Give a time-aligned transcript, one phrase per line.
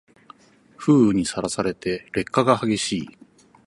[0.77, 3.09] 雨風にさらされて劣化が激しい